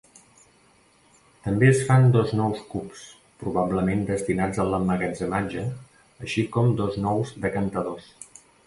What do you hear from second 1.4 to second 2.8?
També es fan dos nous